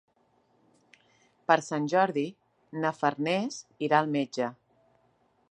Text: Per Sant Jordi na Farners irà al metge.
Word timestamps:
Per 1.51 1.57
Sant 1.67 1.85
Jordi 1.93 2.25
na 2.81 2.93
Farners 3.03 3.61
irà 3.91 4.01
al 4.01 4.11
metge. 4.19 4.51